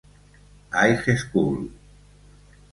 High 0.73 1.13
School. 1.13 1.69